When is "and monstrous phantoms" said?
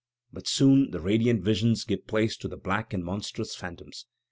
2.91-4.07